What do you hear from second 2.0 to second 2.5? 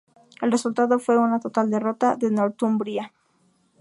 de